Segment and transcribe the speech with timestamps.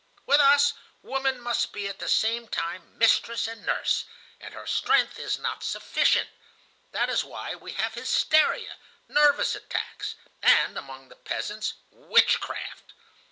[0.25, 0.73] "With us
[1.03, 4.05] woman must be at the same time mistress and nurse,
[4.39, 6.27] and her strength is not sufficient.
[6.91, 8.77] That is why we have hysteria,
[9.07, 12.93] nervous attacks, and, among the peasants, witchcraft.